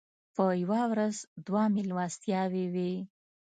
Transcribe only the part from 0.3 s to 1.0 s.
په یوه